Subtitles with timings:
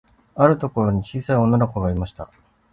[0.33, 2.27] あるところに、ちいさい女の子がいました。